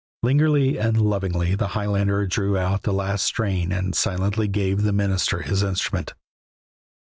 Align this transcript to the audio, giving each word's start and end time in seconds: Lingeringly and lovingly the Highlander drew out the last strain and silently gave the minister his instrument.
Lingeringly 0.23 0.79
and 0.79 0.99
lovingly 0.99 1.53
the 1.53 1.67
Highlander 1.77 2.25
drew 2.25 2.57
out 2.57 2.81
the 2.81 2.91
last 2.91 3.23
strain 3.23 3.71
and 3.71 3.93
silently 3.95 4.47
gave 4.47 4.81
the 4.81 4.91
minister 4.91 5.43
his 5.43 5.61
instrument. 5.61 6.15